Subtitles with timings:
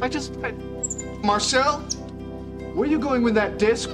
[0.00, 0.32] I just.
[0.44, 0.52] I...
[1.22, 1.80] Marcel,
[2.74, 3.90] where are you going with that disc?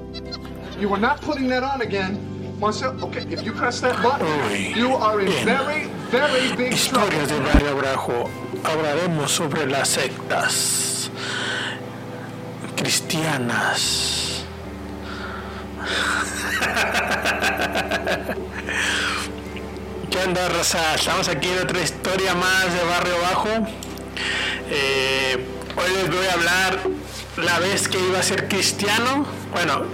[0.78, 2.18] You are not putting that on again.
[2.60, 5.44] Marcel, okay, if you press that button, Uy, you are in bien.
[5.46, 7.08] very, very big trouble.
[7.10, 8.30] Historias de Barrio Abrajo.
[8.64, 11.10] Hablaremos sobre las sectas
[12.76, 14.44] cristianas.
[20.10, 20.94] ¿Qué onda, raza?
[20.94, 23.48] Estamos aquí en otra historia más de Barrio Bajo.
[24.70, 25.46] Eh,
[25.76, 26.78] hoy les voy a hablar
[27.36, 29.26] la vez que iba a ser cristiano.
[29.52, 29.84] Bueno,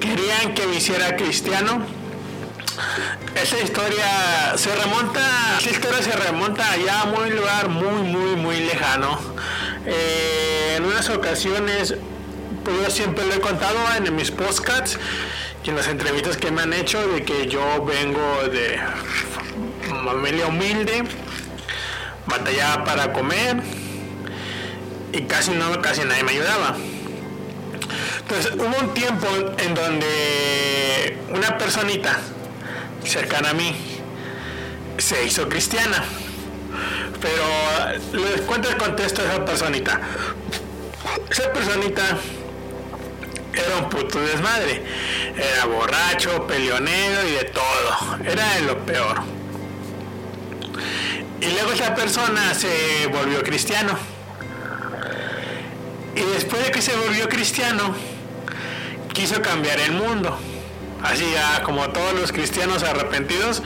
[0.00, 1.84] querían que me hiciera cristiano.
[3.34, 5.20] Esta historia se remonta,
[5.58, 9.18] esta historia se remonta allá a un lugar muy, muy, muy lejano.
[9.86, 11.94] Eh, en unas ocasiones,
[12.64, 14.98] pues yo siempre lo he contado en mis podcasts
[15.64, 18.80] y en las entrevistas que me han hecho de que yo vengo de
[20.04, 21.04] familia humilde,
[22.26, 23.62] batallaba para comer
[25.12, 26.76] y casi no, casi nadie me ayudaba.
[28.20, 29.26] Entonces hubo un tiempo
[29.58, 32.18] en donde una personita
[33.04, 33.74] cercana a mí
[34.98, 36.04] se hizo cristiana.
[37.20, 40.00] Pero les cuento el contexto de esa personita.
[41.28, 42.02] Esa personita
[43.52, 44.82] era un puto desmadre.
[45.36, 48.18] Era borracho, peleonero y de todo.
[48.24, 49.22] Era de lo peor.
[51.40, 53.98] Y luego esa persona se volvió cristiano.
[56.20, 57.94] Y después de que se volvió cristiano,
[59.14, 60.38] quiso cambiar el mundo.
[61.02, 63.62] Así ya como todos los cristianos arrepentidos,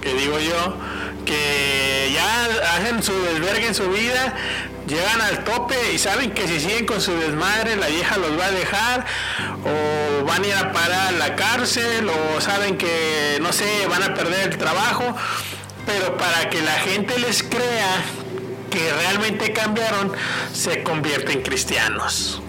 [0.00, 0.76] que digo yo,
[1.24, 4.34] que ya hacen su desvergue en su vida,
[4.86, 8.46] llegan al tope y saben que si siguen con su desmadre, la vieja los va
[8.46, 9.04] a dejar,
[9.64, 14.04] o van a ir a parar a la cárcel, o saben que, no sé, van
[14.04, 15.16] a perder el trabajo,
[15.84, 18.04] pero para que la gente les crea
[18.70, 20.12] que realmente cambiaron,
[20.52, 22.42] se convierten en cristianos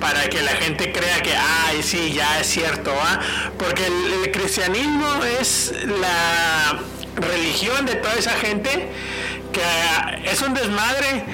[0.00, 3.20] para que la gente crea que, ay, sí, ya es cierto, ¿ah?
[3.58, 6.78] porque el, cristianismo es la
[7.16, 8.88] religión de toda esa gente
[9.52, 11.24] que ah, es un desmadre,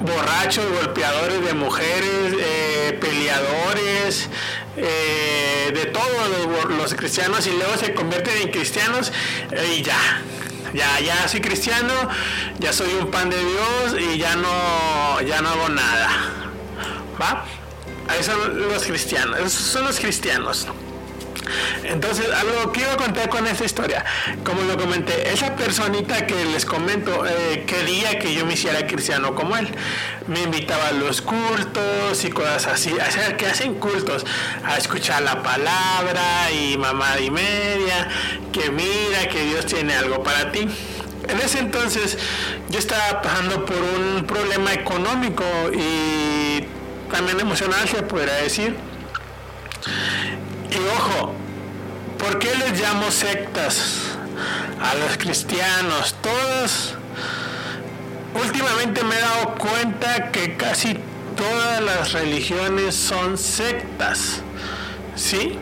[0.00, 4.28] borrachos, golpeadores de mujeres, eh, peleadores,
[4.76, 9.12] eh, de todos los, cristianos y luego se convierten en cristianos
[9.72, 10.22] y ya.
[10.76, 11.94] Ya, ya soy cristiano,
[12.58, 16.08] ya soy un pan de Dios y ya no, ya no hago nada.
[17.18, 17.46] ¿Va?
[18.08, 20.68] Ahí son los cristianos, esos son los cristianos.
[21.84, 24.04] Entonces, algo que iba a contar con esta historia,
[24.44, 29.34] como lo comenté, esa personita que les comento eh, quería que yo me hiciera cristiano
[29.34, 29.68] como él.
[30.26, 34.24] Me invitaba a los cultos y cosas así, o sea, que hacen cultos,
[34.64, 38.08] a escuchar la palabra y mamá y media,
[38.52, 40.68] que mira que Dios tiene algo para ti.
[41.28, 42.18] En ese entonces
[42.68, 46.64] yo estaba pasando por un problema económico y
[47.10, 48.76] también emocional se podría decir.
[50.70, 51.32] Y ojo,
[52.18, 54.16] ¿por qué les llamo sectas
[54.80, 56.16] a los cristianos?
[56.20, 56.94] Todos,
[58.34, 60.98] últimamente me he dado cuenta que casi
[61.36, 64.40] todas las religiones son sectas,
[65.14, 65.56] ¿sí?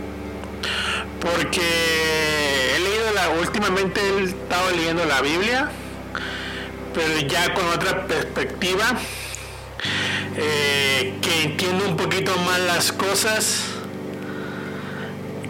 [1.20, 5.68] Porque he leído la, últimamente he estado leyendo la Biblia,
[6.94, 8.92] pero ya con otra perspectiva,
[10.36, 13.73] eh, que entiendo un poquito más las cosas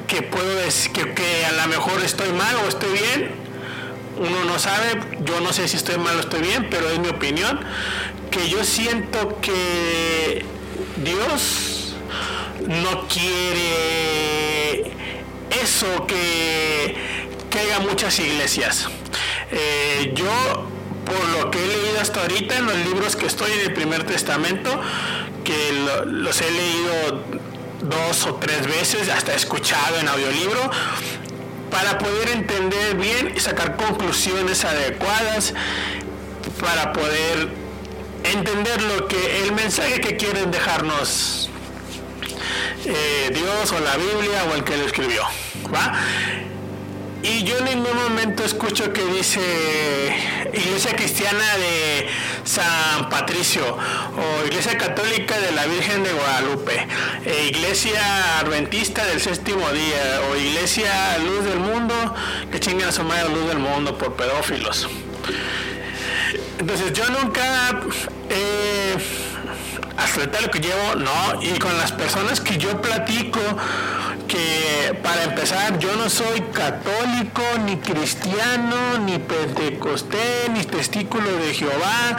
[0.07, 3.31] que puedo decir que, que, a lo mejor estoy mal o estoy bien.
[4.17, 7.09] Uno no sabe, yo no sé si estoy mal o estoy bien, pero es mi
[7.09, 7.61] opinión.
[8.31, 10.45] Que yo siento que
[10.97, 11.95] Dios
[12.67, 14.93] no quiere
[15.63, 16.97] eso que,
[17.51, 18.89] que haya muchas iglesias.
[19.51, 20.69] Eh, yo,
[21.05, 24.05] por lo que he leído hasta ahorita en los libros que estoy en el primer
[24.05, 24.81] testamento,
[25.45, 27.25] que lo, los he leído
[27.89, 30.71] dos o tres veces, hasta escuchado en audiolibro,
[31.71, 35.55] para poder entender bien y sacar conclusiones adecuadas,
[36.61, 37.49] para poder
[38.25, 41.51] entender lo que el mensaje que quieren dejarnos
[42.87, 45.23] eh, Dios o la Biblia o el que lo escribió.
[45.75, 45.95] ¿va?
[47.25, 49.41] Y yo en ningún momento escucho que dice
[50.53, 52.07] Iglesia Cristiana de
[52.45, 56.87] San Patricio o Iglesia Católica de la Virgen de Guadalupe,
[57.25, 61.95] e Iglesia Adventista del Séptimo Día o Iglesia Luz del Mundo,
[62.53, 64.87] que chingan a su madre Luz del Mundo por pedófilos.
[66.59, 67.81] Entonces yo nunca,
[68.29, 68.97] eh,
[69.97, 73.41] ahorita lo que llevo, no, y con las personas que yo platico,
[74.29, 82.17] que para empezar yo no soy católico, ni cristiano, ni pentecostés, ni testículo de Jehová,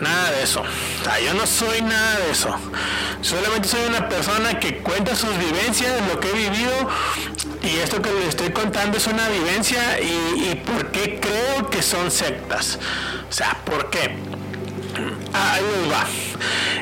[0.00, 0.62] nada de eso.
[0.62, 2.56] O sea, yo no soy nada de eso.
[3.20, 6.88] Solamente soy una persona que cuenta sus vivencias, lo que he vivido,
[7.62, 11.82] y esto que les estoy contando es una vivencia y, y por qué creo que
[11.82, 12.78] son sectas.
[13.28, 14.31] O sea, ¿por qué?
[15.32, 16.06] Ah, ahí va.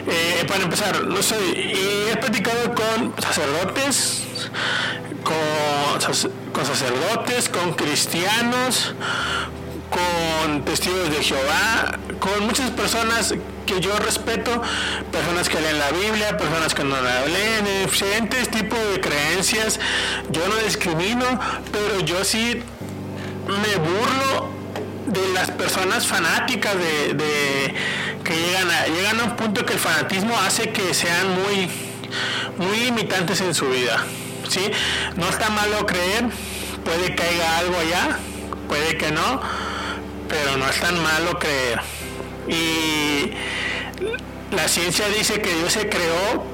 [0.06, 4.24] Eh, para empezar, no sé, he platicado con sacerdotes,
[5.22, 8.94] con, con sacerdotes, con cristianos,
[9.90, 13.34] con testigos de Jehová, con muchas personas
[13.66, 14.62] que yo respeto,
[15.12, 19.78] personas que leen la Biblia, personas que no la leen, diferentes tipos de creencias.
[20.30, 21.26] Yo no discrimino,
[21.70, 22.62] pero yo sí
[23.46, 24.59] me burlo
[25.12, 27.74] de las personas fanáticas de,
[28.24, 31.68] que llegan a, llegan a un punto que el fanatismo hace que sean muy,
[32.58, 34.04] muy limitantes en su vida.
[34.48, 34.70] ¿sí?
[35.16, 36.26] No está malo creer,
[36.84, 38.18] puede que haya algo allá,
[38.68, 39.40] puede que no,
[40.28, 41.80] pero no es tan malo creer.
[42.48, 43.32] Y
[44.54, 46.44] la ciencia dice que Dios se creó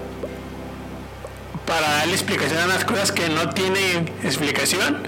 [1.67, 5.03] para darle explicación a las cosas que no tienen explicación,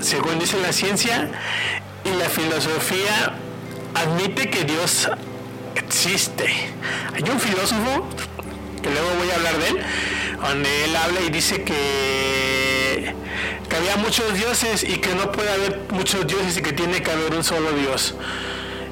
[0.00, 1.30] según dice la ciencia,
[2.04, 3.34] y la filosofía
[3.94, 5.08] admite que Dios
[5.74, 6.46] existe.
[7.14, 8.06] Hay un filósofo,
[8.82, 9.80] que luego voy a hablar de él,
[10.40, 13.14] donde él habla y dice que,
[13.74, 17.34] había muchos dioses y que no puede haber muchos dioses y que tiene que haber
[17.34, 18.14] un solo Dios.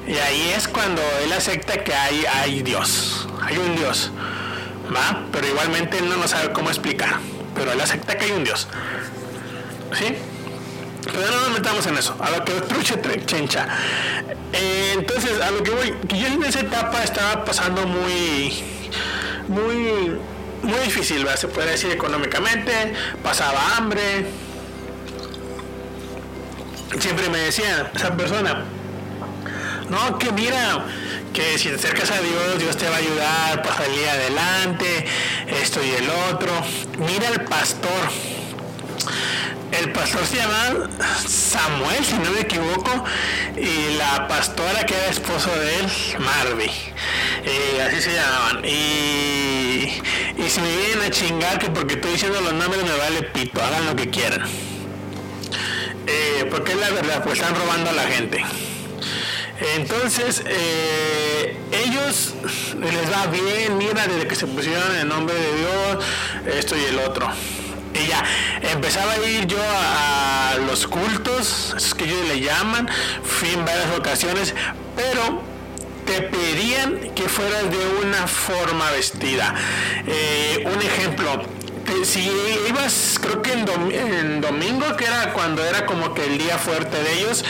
[0.05, 4.11] Y ahí es cuando él acepta que hay, hay Dios, hay un Dios.
[4.93, 5.23] ¿Va?
[5.31, 7.19] Pero igualmente él no lo sabe cómo explicar.
[7.55, 8.67] Pero él acepta que hay un Dios.
[9.97, 10.17] ¿Sí?
[11.05, 12.95] Pero no nos metamos en eso, a lo que truche
[13.25, 13.67] chencha.
[14.53, 18.63] Eh, entonces, a lo que voy, yo en esa etapa estaba pasando muy,
[19.47, 20.17] muy,
[20.61, 24.27] muy difícil, se puede decir económicamente, pasaba hambre.
[26.99, 28.63] Siempre me decía esa persona,
[29.89, 30.85] no, que mira,
[31.33, 35.05] que si te acercas a Dios, Dios te va a ayudar para salir adelante,
[35.47, 36.51] esto y el otro.
[36.99, 38.32] Mira el pastor
[39.79, 40.89] el pastor se llama
[41.27, 43.03] Samuel, si no me equivoco,
[43.57, 45.87] y la pastora que era esposo de él,
[46.19, 46.71] Marby.
[47.45, 48.65] Eh, así se llamaban.
[48.65, 50.01] Y,
[50.49, 53.85] si me vienen a chingar que porque estoy diciendo los nombres me vale pito, hagan
[53.87, 54.47] lo que quieran.
[56.05, 58.43] Eh, porque es la verdad, pues están robando a la gente.
[59.75, 62.33] Entonces, eh, ellos
[62.79, 66.05] les va bien, mira, desde que se pusieron en nombre de Dios,
[66.57, 67.31] esto y el otro
[67.93, 68.23] y ya
[68.71, 72.87] empezaba a ir yo a, los cultos, esos que ellos le llaman,
[73.23, 74.53] fui en varias ocasiones,
[74.95, 75.41] pero
[76.05, 79.55] te pedían que fueras de una forma vestida.
[80.05, 81.43] Eh, un ejemplo,
[82.03, 82.29] si
[82.67, 87.13] ibas, creo que en, domingo, que era cuando era como que el día fuerte de
[87.13, 87.43] ellos,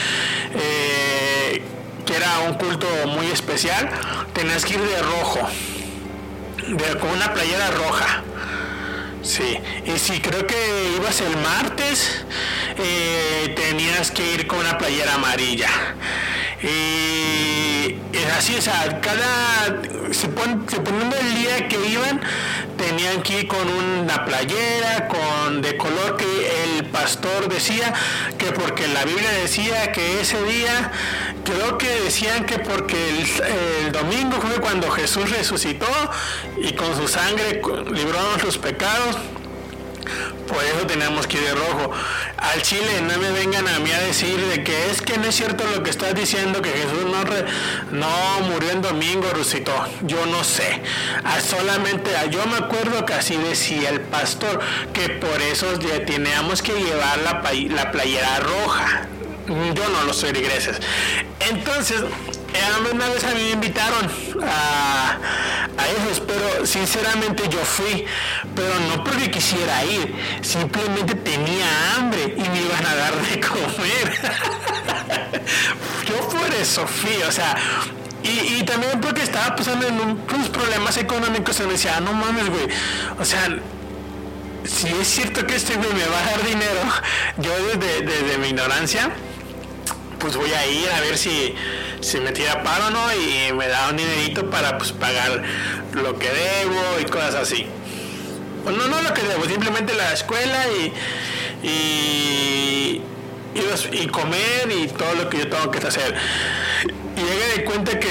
[0.53, 1.61] eh,
[2.05, 3.89] que era un culto muy especial,
[4.33, 5.39] tenías que ir de rojo,
[6.99, 8.23] con una playera roja.
[9.23, 10.55] Sí, y si creo que
[10.97, 12.25] ibas el martes,
[12.77, 15.69] eh, tenías que ir con una playera amarilla.
[18.37, 19.81] Así, o sea, cada,
[20.11, 22.21] se el día que iban,
[22.77, 27.93] tenían que ir con una playera, con de color que el pastor decía,
[28.37, 30.91] que porque la Biblia decía que ese día,
[31.43, 35.87] creo que decían que porque el, domingo fue cuando Jesús resucitó
[36.61, 37.61] y con su sangre
[37.91, 39.17] libró nuestros pecados
[40.47, 41.91] por eso tenemos que ir de rojo.
[42.37, 45.35] Al Chile no me vengan a mí a decir de que es que no es
[45.35, 47.23] cierto lo que estás diciendo, que Jesús no,
[47.91, 49.73] no murió en domingo, resucitó.
[50.01, 50.81] Yo no sé.
[51.23, 54.59] Ah, solamente, ah, yo me acuerdo que así decía el pastor,
[54.93, 55.67] que por eso
[56.05, 59.07] teníamos que llevar la, la playera roja.
[59.47, 60.79] Yo no lo soy de iglesias.
[61.51, 62.03] Entonces,
[62.91, 64.09] una vez a mí me invitaron
[64.43, 65.17] a,
[65.77, 68.05] a esos, pero sinceramente yo fui,
[68.55, 74.33] pero no porque quisiera ir, simplemente tenía hambre y me iban a dar de comer.
[76.07, 77.55] yo por eso fui, o sea,
[78.23, 82.49] y, también porque estaba pasando en unos problemas económicos, se me decía, ah, no mames,
[82.49, 82.67] güey,
[83.19, 83.49] o sea,
[84.63, 86.81] si es cierto que este güey me va a dar dinero,
[87.37, 89.11] yo desde, desde mi ignorancia,
[90.19, 91.53] pues voy a ir a ver si,
[92.03, 95.43] si me tira paro no y me da un dinerito para pues pagar
[95.93, 97.65] lo que debo y cosas así.
[98.63, 100.93] Pues no, no lo que debo, simplemente la escuela y,
[101.67, 103.01] y,
[103.91, 106.15] y, comer y todo lo que yo tengo que hacer.
[107.15, 108.09] Y llegué de cuenta que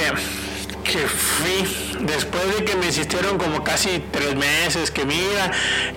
[0.82, 5.52] que fui después de que me insistieron como casi tres meses que mira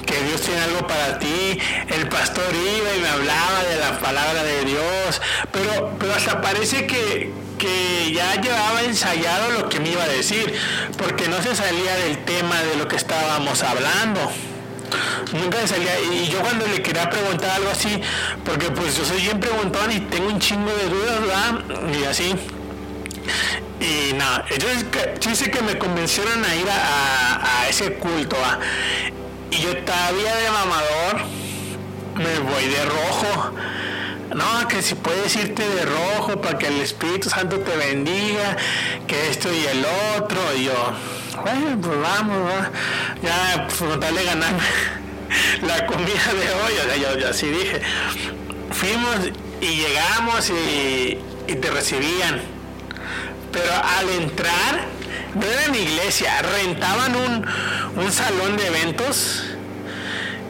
[0.06, 1.60] que Dios tiene algo para ti
[1.90, 5.22] el pastor iba y me hablaba de la palabra de Dios
[5.52, 10.54] pero pero hasta parece que que ya llevaba ensayado lo que me iba a decir
[10.98, 14.20] porque no se salía del tema de lo que estábamos hablando
[15.34, 18.02] nunca me salía y yo cuando le quería preguntar algo así
[18.44, 21.94] porque pues yo soy bien preguntón y tengo un chingo de dudas ¿verdad?
[22.00, 22.36] y así
[23.80, 24.86] y nada, entonces
[25.20, 28.38] dice que me convencieron a ir a, ese culto.
[29.52, 31.26] Y yo todavía de mamador
[32.16, 33.52] me voy de rojo.
[34.36, 38.58] No, que si puedes irte de rojo para que el Espíritu Santo te bendiga,
[39.08, 39.86] que esto y el
[40.20, 40.38] otro.
[40.58, 40.94] Y yo,
[41.42, 42.52] bueno, pues vamos,
[43.24, 44.14] ya, pues con tal
[45.62, 46.74] la comida de hoy.
[46.80, 47.82] O sea, yo, así dije.
[48.72, 51.18] Fuimos y llegamos y,
[51.56, 52.42] te recibían
[53.54, 54.86] pero al entrar,
[55.34, 59.46] no era mi iglesia, rentaban un, salón de eventos,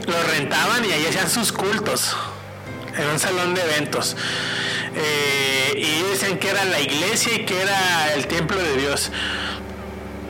[0.08, 2.18] lo rentaban y ahí hacían sus cultos,
[2.98, 4.16] en un salón de eventos.
[4.96, 9.12] Eh, y decían que era la iglesia y que era el templo de Dios.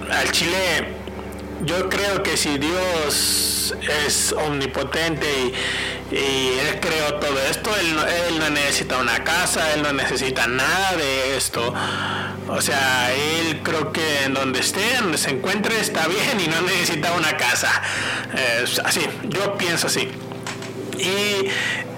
[0.10, 0.88] Al Chile,
[1.64, 5.28] yo creo que si Dios es omnipotente
[6.12, 11.36] y, Él creó todo esto, él no necesita una casa, Él no necesita nada de
[11.36, 11.74] esto.
[12.48, 16.62] O sea, él creo que en donde esté, donde se encuentre, está bien y no
[16.62, 17.82] necesita una casa.
[18.84, 20.10] así, yo pienso así.
[20.98, 21.50] Y,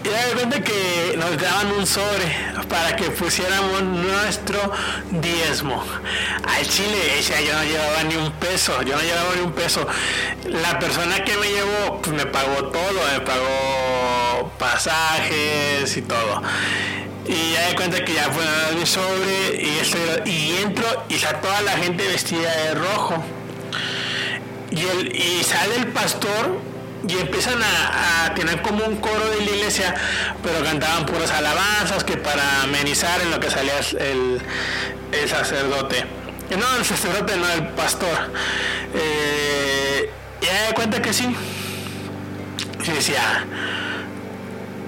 [0.08, 2.34] y de repente que nos daban un sobre
[2.70, 4.72] para que pusiéramos nuestro
[5.12, 5.84] diezmo.
[6.48, 9.86] Al Chile, ese yo no llevaba ni un peso, yo no llevaba ni un peso.
[10.46, 16.42] La persona que me llevó, pues me pagó todo, me pagó pasajes y todo.
[17.26, 18.46] Y ya de cuenta que ya fue
[18.80, 23.24] mi sobre y, estoy, y entro y está toda la gente vestida de rojo.
[24.72, 26.67] Y, el, y sale el pastor
[27.08, 29.96] y empiezan a, tener como un coro de la iglesia,
[30.44, 34.42] pero cantaban puras alabanzas que para amenizar en lo que salía el,
[35.12, 36.06] el sacerdote.
[36.56, 38.32] No, el sacerdote, no, el pastor.
[38.94, 40.10] Eh,
[40.42, 41.36] y de cuenta que sí.
[42.86, 43.46] Y decía,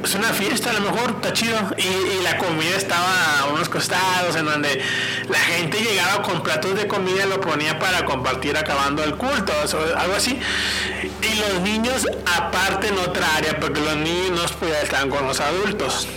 [0.04, 1.58] es una fiesta a lo mejor, está chido.
[1.78, 4.82] Y, la comida estaba a unos costados en donde
[5.28, 9.52] la gente llegaba con platos de comida y lo ponía para compartir acabando el culto,
[9.98, 10.40] algo así.
[11.22, 12.06] Y los niños
[12.38, 16.08] aparte en otra área, porque los niños pues estaban con los adultos.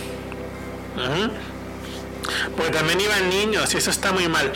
[2.55, 4.51] Pues también iban niños y eso está muy mal.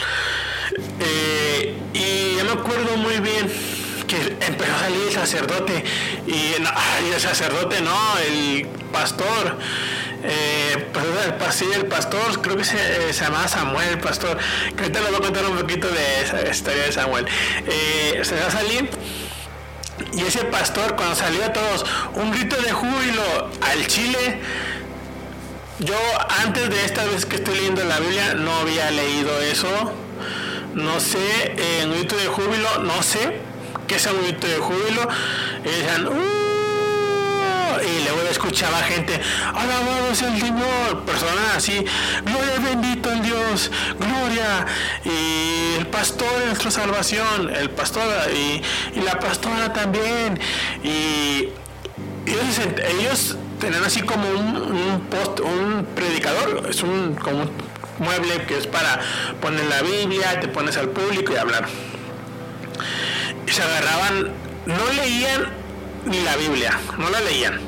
[1.00, 3.52] Eh, y yo me acuerdo muy bien
[4.08, 5.84] que empezó a salir el sacerdote
[6.26, 9.58] y el sacerdote no, el pastor.
[10.24, 14.38] Eh, pues, el, pastor, creo que se, se llamaba Samuel, el pastor.
[14.76, 17.26] Que ahorita les voy a contar un poquito de esa historia de Samuel.
[17.68, 18.90] Eh, se va a salir
[20.14, 21.86] y ese pastor, cuando salió a todos,
[22.16, 23.24] un grito de júbilo
[23.62, 24.40] al Chile.
[25.80, 25.96] Yo
[26.44, 29.68] antes de esta vez que estoy leyendo la Biblia no había leído eso.
[30.74, 33.40] No sé, eh, un grito de júbilo, no sé,
[33.88, 35.08] que es un grito de júbilo,
[35.64, 36.37] y decían, uh",
[37.84, 39.20] y luego escuchaba gente,
[39.54, 41.86] alabado es el Señor, personas así,
[42.24, 44.66] gloria bendito el Dios, gloria,
[45.04, 48.04] y el pastor es nuestra salvación, el pastor
[48.34, 50.40] y, la pastora también,
[50.84, 51.50] y
[52.26, 52.60] ellos,
[53.00, 57.52] ellos tenían así como un, post, un predicador, es un como un
[58.00, 59.00] mueble que es para
[59.42, 61.68] poner la Biblia, te pones al público y hablar.
[63.48, 64.32] Y se agarraban,
[64.66, 65.48] no leían
[66.06, 67.67] ni la Biblia, no la leían.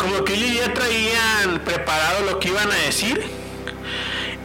[0.00, 3.22] Como que ellos ya traían preparado lo que iban a decir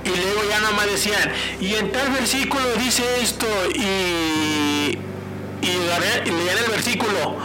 [0.04, 1.32] y luego ya nomás decían,
[1.62, 5.00] y en tal versículo dice esto y,
[5.62, 5.68] y,
[6.26, 7.38] leían el versículo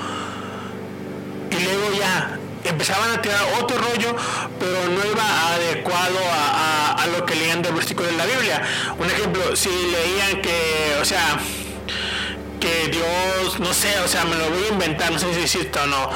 [1.50, 4.16] y luego ya empezaban a tirar otro rollo,
[4.58, 8.62] pero no iba adecuado a, a, a lo que leían del versículo de la Biblia.
[8.98, 11.38] Un ejemplo, si leían que, o sea,
[12.60, 15.78] que Dios, no sé, o sea, me lo voy a inventar, no sé si existe
[15.78, 16.10] o no,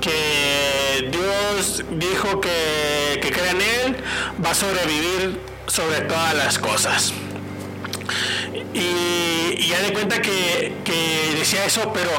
[0.00, 3.96] que Dios dijo que, que crea en Él,
[4.44, 7.12] va a sobrevivir sobre todas las cosas.
[8.72, 12.10] Y, ya de cuenta que, que, decía eso, pero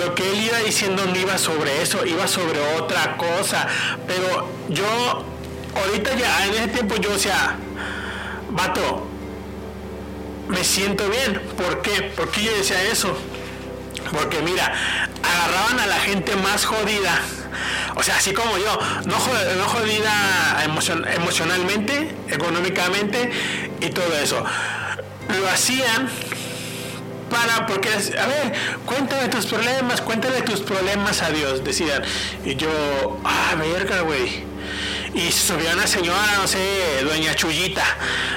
[0.00, 3.66] lo que él iba diciendo no iba sobre eso, iba sobre otra cosa.
[4.06, 5.24] Pero yo,
[5.74, 7.56] ahorita ya, en ese tiempo yo decía,
[8.50, 9.09] vato,
[10.50, 11.40] me siento bien.
[11.56, 12.02] ¿Por qué?
[12.02, 13.16] ¿Por qué yo decía eso?
[14.12, 14.74] Porque mira,
[15.22, 17.20] agarraban a la gente más jodida.
[17.96, 23.30] O sea, así como yo, no, jodida emocionalmente, económicamente
[23.80, 24.44] y todo eso.
[25.40, 26.08] Lo hacían
[27.30, 28.52] señora, porque, a ver,
[28.86, 32.02] cuéntame tus problemas, cuéntale tus problemas a Dios, decían.
[32.44, 34.50] Y yo, ah, verga, güey
[35.14, 37.84] y subía una señora, no sé, doña Chullita.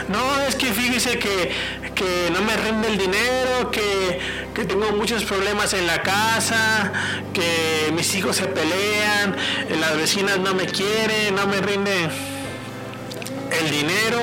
[0.09, 1.51] No, es que fíjese que,
[1.95, 4.19] que no me rinde el dinero, que,
[4.53, 6.91] que, tengo muchos problemas en la casa,
[7.33, 9.35] que mis hijos se pelean,
[9.79, 12.09] las vecinas no me quieren, no me rinden
[13.61, 14.19] el dinero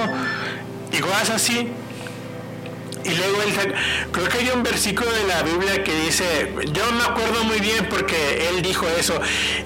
[0.92, 1.72] y cosas así.
[3.02, 3.74] Y luego él,
[4.12, 7.86] creo que hay un versículo de la Biblia que dice, yo me acuerdo muy bien
[7.88, 9.18] porque él dijo eso,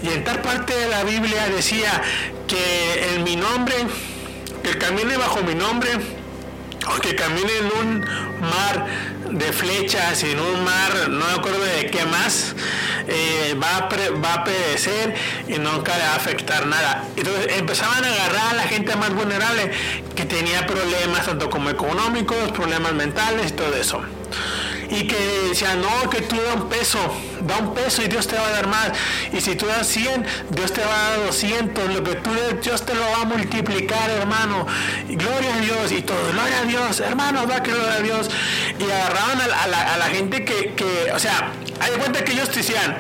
[0.03, 2.01] y en tal parte de la Biblia decía
[2.47, 3.75] que en mi nombre,
[4.63, 5.91] que camine bajo mi nombre,
[7.01, 8.87] que camine en un mar
[9.31, 12.55] de flechas, en un mar, no me acuerdo de qué más,
[13.09, 13.89] eh, va, a
[14.21, 15.15] va a perecer
[15.49, 17.05] y nunca le va a afectar nada.
[17.17, 19.71] Entonces empezaban a agarrar a la gente más vulnerable
[20.15, 24.03] que tenía problemas tanto como económicos, problemas mentales y todo eso
[24.95, 26.99] y que decía, no, que tú da un peso,
[27.41, 28.93] da un peso y Dios te va a dar más.
[29.33, 31.95] Y si tú das 100, Dios te va a dar 200.
[31.95, 34.67] Lo que tú des, Dios te lo va a multiplicar, hermano.
[35.09, 38.31] Gloria a Dios y todo, gloria a Dios, hermano, va que gloria a Dios.
[38.79, 42.99] Y agarraban a, la, gente que, o sea, hay cuenta que ellos te decían,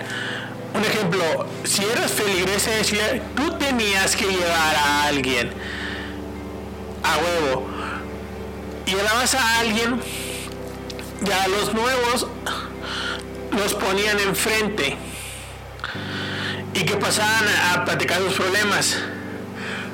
[0.75, 5.53] un ejemplo, si eras feligrese, decía, tú tenías que llevar a alguien
[7.05, 7.69] a huevo.
[8.87, 10.01] Y llevabas a alguien
[11.25, 12.27] ya los nuevos
[13.51, 14.97] los ponían enfrente
[16.75, 18.97] y que pasaban a platicar sus problemas.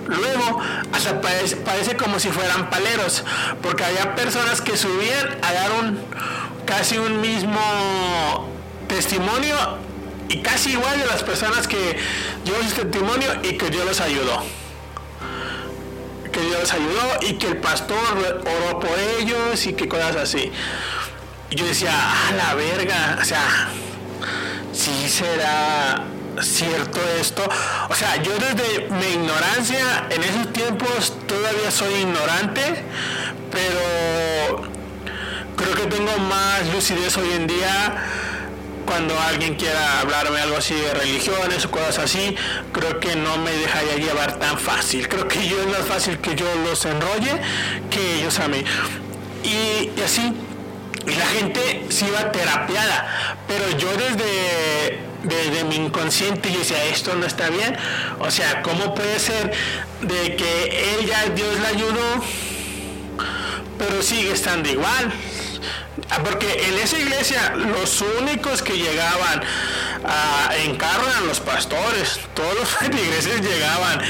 [0.06, 0.60] Luego,
[0.92, 3.24] hasta parece, como si fueran paleros,
[3.62, 6.00] porque había personas que subían a dar un
[6.66, 8.48] casi un mismo
[8.88, 9.56] testimonio
[10.28, 11.98] y casi igual de las personas que
[12.44, 14.42] dio su testimonio y que Dios los ayudó.
[16.32, 17.98] Que Dios los ayudó y que el pastor
[18.40, 20.50] oró por ellos y que cosas así.
[21.50, 23.68] Yo decía, ah, la verga, o sea,
[24.72, 26.04] sí será
[26.40, 27.42] cierto esto.
[27.88, 32.84] O sea, yo desde mi ignorancia, en esos tiempos todavía soy ignorante,
[33.50, 34.62] pero
[35.56, 38.06] creo que tengo más lucidez hoy en día
[38.86, 42.34] cuando alguien quiera hablarme algo así de religiones o cosas así,
[42.72, 45.08] creo que no me dejaría llevar tan fácil.
[45.08, 47.40] Creo que yo es más fácil que yo los enrolle
[47.88, 48.64] que ellos a mí.
[49.44, 50.34] Y, así
[51.06, 57.26] la gente se iba terapiada, pero yo desde, desde mi inconsciente yo decía, esto no
[57.26, 57.76] está bien,
[58.18, 59.52] o sea, ¿cómo puede ser
[60.02, 62.24] de que él ya Dios le ayudó,
[63.78, 65.12] pero sigue estando igual?
[66.08, 69.42] Ah, porque en esa iglesia los únicos que llegaban
[70.04, 72.20] ah, en carro eran los pastores.
[72.34, 74.00] Todos los iglesias llegaban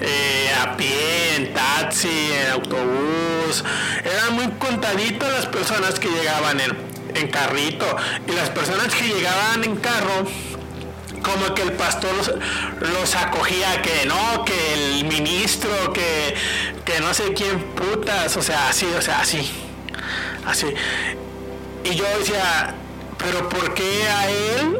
[0.00, 3.64] eh, a pie, en taxi, en autobús.
[4.04, 7.96] Eran muy contaditas las personas que llegaban en, carrito.
[8.26, 10.26] Y las personas que llegaban en carro
[11.22, 12.10] como que el pastor
[12.80, 16.34] los, acogía, que no, que el ministro, que,
[16.86, 19.50] que no sé quién putas, o sea, así, o sea, así,
[20.46, 20.66] así.
[21.84, 22.74] Y yo decía,
[23.18, 24.78] pero ¿por qué a él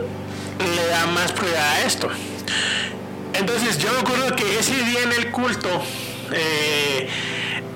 [0.58, 2.08] le da más prioridad a esto?
[3.34, 5.68] Entonces yo me acuerdo que ese día en el culto
[6.32, 7.08] eh,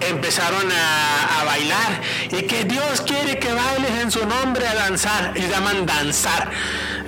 [0.00, 5.32] empezaron a, bailar y que Dios quiere que bailes en su nombre a danzar.
[5.36, 6.50] Ellos llaman danzar.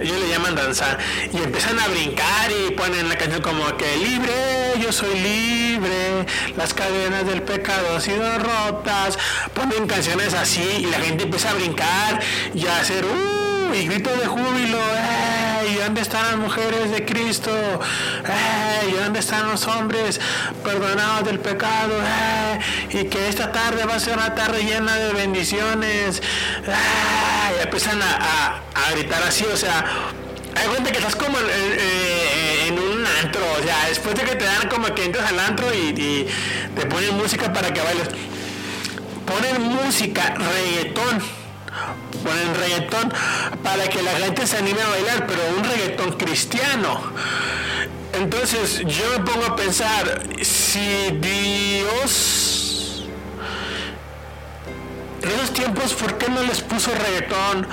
[0.00, 0.98] Ellos le llaman danzar.
[1.32, 6.74] Y empiezan a brincar y ponen la canción como que libre, yo soy libre, las
[6.74, 9.18] cadenas del pecado han sido rotas.
[9.54, 12.20] Ponen canciones así y la gente empieza a brincar
[12.54, 14.78] y a hacer uh, y grito de júbilo.
[15.68, 17.50] ¿Y dónde están las mujeres de Cristo?
[18.88, 20.20] ¿Y dónde están los hombres
[20.62, 21.94] perdonados del pecado?
[22.90, 26.22] Y que esta tarde va a ser una tarde llena de bendiciones.
[27.58, 28.60] Y empiezan a,
[28.92, 29.84] gritar así, o sea,
[30.54, 34.68] hay cuenta que estás como en, un antro, o sea, después de que te dan
[34.68, 36.28] como que entras al antro y, y
[36.74, 38.08] te ponen música para que bailes.
[39.26, 41.45] Ponen música, reggaetón
[42.26, 43.12] ponen reggaetón
[43.62, 47.00] para que la gente se anime a bailar, pero un reggaetón cristiano.
[48.12, 53.06] Entonces yo me pongo a pensar, si Dios
[55.22, 57.66] en esos tiempos, ¿por qué no les puso reggaetón?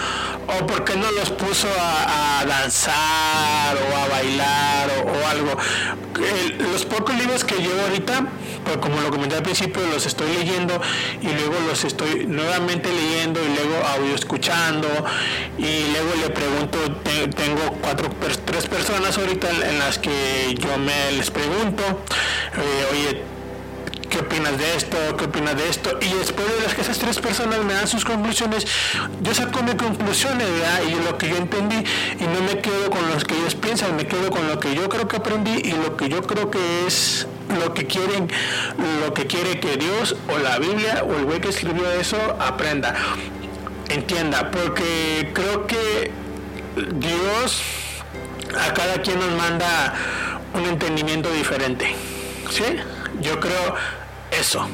[0.48, 5.58] ¿O por qué no los puso a, danzar o a bailar o, algo?
[6.72, 8.28] los pocos libros que llevo ahorita,
[8.64, 10.80] pues como lo comenté al principio, los estoy leyendo
[11.22, 14.88] y luego los estoy nuevamente leyendo y luego audio escuchando
[15.58, 16.78] y luego le pregunto,
[17.36, 18.10] tengo cuatro,
[18.46, 21.84] tres personas ahorita en las que yo me les pregunto,
[22.58, 23.33] eh, oye,
[24.14, 24.98] ¿qué opinas de esto?
[25.18, 25.98] ¿Qué opinas de esto?
[26.00, 28.68] Y después de las que esas tres personas me dan sus conclusiones,
[29.22, 30.48] yo saco mis conclusiones.
[30.88, 34.06] Y lo que yo entendí, y no me quedo con lo que ellos piensan, me
[34.06, 37.28] quedo con lo que yo creo que aprendí y lo que yo creo que es
[37.60, 38.32] lo que quieren,
[39.04, 42.94] lo que quiere que Dios o la Biblia o el güey que escribió eso aprenda,
[43.90, 46.12] entienda, porque creo que
[46.76, 47.64] Dios
[48.60, 49.96] a cada quien nos manda
[50.54, 51.96] un entendimiento diferente.
[52.52, 52.64] ¿Sí?
[53.22, 53.76] Yo creo
[54.40, 54.68] eso.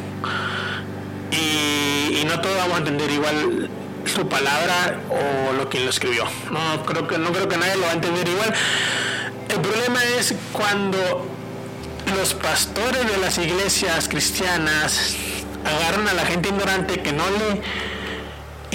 [1.32, 3.69] Y, no todos vamos a entender igual
[4.06, 6.26] su palabra o lo que lo escribió.
[6.52, 8.54] No creo que no creo que nadie lo va a entender igual.
[9.50, 11.26] El problema es cuando
[12.15, 15.15] los pastores de las iglesias cristianas
[15.65, 17.62] agarran a la gente ignorante que no le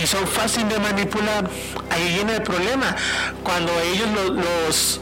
[0.03, 1.49] y son fáciles de manipular.
[1.91, 2.97] Ahí viene el problema.
[3.45, 5.01] Cuando ellos los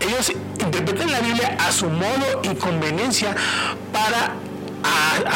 [0.00, 3.34] ellos interpretan la Biblia a su modo y conveniencia
[3.92, 4.34] para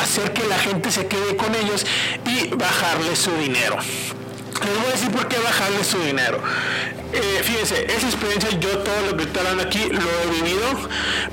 [0.03, 1.85] hacer que la gente se quede con ellos
[2.27, 3.77] y bajarle su dinero.
[3.79, 6.43] Les voy a decir por qué bajarle su dinero.
[7.13, 10.67] Eh, fíjense, esa experiencia yo todo lo que estoy hablando aquí lo he vivido,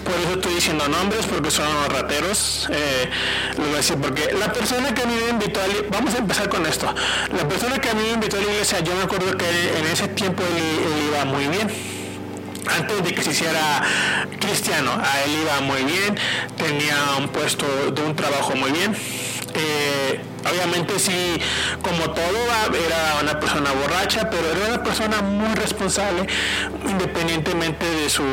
[0.06, 2.69] por eso estoy diciendo nombres, porque son rateros.
[2.71, 3.10] Eh,
[3.49, 6.19] les voy a decir porque la persona que a mí me invitó a vamos a
[6.19, 6.93] empezar con esto.
[7.36, 9.45] La persona que a mí me invitó a la iglesia, yo me acuerdo que
[9.78, 11.94] en ese tiempo él iba muy bien
[12.67, 13.84] antes de que se hiciera
[14.39, 14.91] cristiano.
[14.91, 16.17] A él iba muy bien,
[16.58, 18.95] tenía un puesto de un trabajo muy bien.
[19.58, 20.19] Eh,
[20.51, 21.38] obviamente sí,
[21.82, 22.38] como todo,
[22.86, 26.28] era una persona borracha, pero era una persona muy responsable,
[26.89, 28.23] independientemente de su,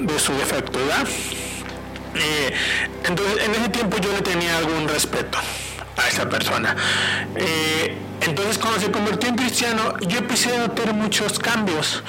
[0.00, 0.80] de su defecto,
[2.14, 2.52] eh,
[3.04, 5.38] entonces, en ese tiempo yo le tenía algún respeto
[5.96, 6.76] a esa persona.
[7.36, 12.04] Eh, entonces cuando se convirtió en cristiano, yo empecé a notar muchos cambios,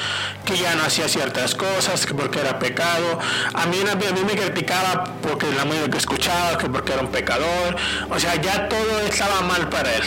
[0.46, 3.17] que ya no hacía ciertas cosas, que porque era pecado.
[3.54, 7.08] A mí, a mí me criticaba porque la música que escuchaba, que porque era un
[7.08, 7.76] pecador.
[8.12, 10.04] O sea, ya todo estaba mal para él.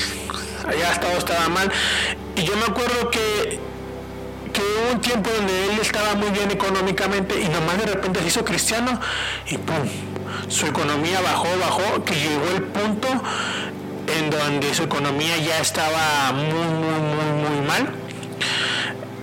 [0.78, 1.72] Ya todo estaba mal.
[2.36, 3.58] Y yo me acuerdo que,
[4.52, 8.26] que hubo un tiempo donde él estaba muy bien económicamente y nomás de repente se
[8.28, 9.00] hizo cristiano
[9.48, 9.88] y ¡pum!
[10.48, 13.08] Su economía bajó, bajó, que llegó el punto
[14.06, 17.88] en donde su economía ya estaba muy, muy, muy, muy mal.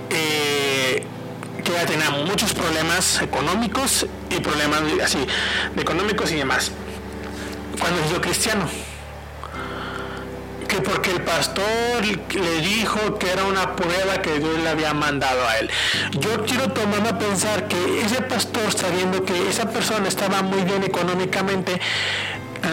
[0.10, 1.06] Eh,
[1.64, 5.26] que ya tenía muchos problemas económicos y problemas así,
[5.78, 6.72] económicos y demás.
[7.80, 8.68] Cuando hizo cristiano,
[10.68, 15.48] que porque el pastor le dijo que era una prueba que Dios le había mandado
[15.48, 15.70] a él.
[16.20, 20.84] Yo quiero tomarme a pensar que ese pastor, sabiendo que esa persona estaba muy bien
[20.84, 21.80] económicamente,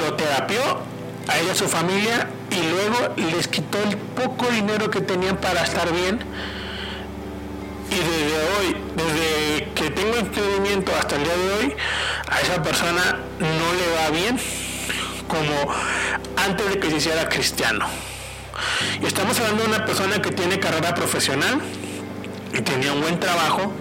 [0.03, 0.81] lo terapió
[1.31, 5.63] a ella, a su familia, y luego les quitó el poco dinero que tenían para
[5.63, 6.19] estar bien.
[7.91, 11.77] Y desde hoy, desde que tengo entendimiento hasta el día de hoy,
[12.29, 14.39] a esa persona no le va bien
[15.27, 15.73] como
[16.37, 17.87] antes de que se hiciera cristiano.
[19.01, 21.61] Y estamos hablando de una persona que tiene carrera profesional
[22.53, 23.73] y tenía un buen trabajo.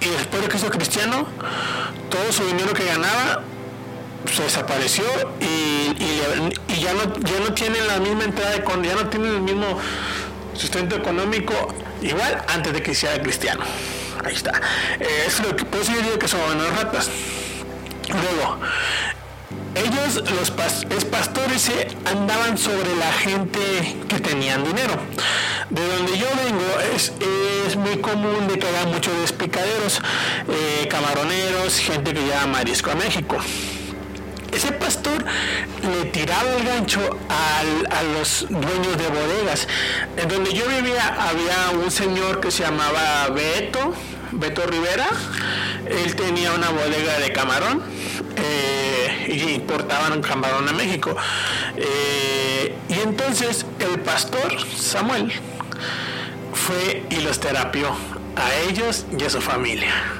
[0.00, 1.26] Y después de que hizo cristiano,
[2.08, 3.42] todo su dinero que ganaba
[4.26, 5.04] se desapareció
[5.40, 9.78] y, ya, no, ya no tienen la misma entrada, de, ya no tienen el mismo
[10.54, 11.54] sustento económico
[12.02, 13.64] igual antes de que sea cristiano.
[14.24, 14.60] Ahí está.
[14.98, 17.10] Eh, es lo que puedo decir que son buenos ratas.
[18.08, 18.58] Luego,
[19.74, 21.70] ellos, los pastores,
[22.04, 24.94] andaban sobre la gente que tenían dinero.
[25.70, 27.12] De donde yo vengo es,
[27.66, 30.00] es muy común de que muchos despicaderos,
[30.48, 33.38] eh, camaroneros, gente que lleva marisco a México
[34.60, 35.24] ese pastor
[35.90, 39.66] le tiraba el gancho a los dueños de bodegas.
[40.18, 43.94] En donde yo vivía había un señor que se llamaba Beto,
[44.32, 45.08] Beto Rivera.
[45.86, 47.82] Él tenía una bodega de camarón
[48.36, 51.16] eh, y importaban un camarón a México.
[51.76, 55.32] Eh, y entonces el pastor Samuel
[56.52, 57.96] fue y los terapió
[58.36, 60.19] a ellos y a su familia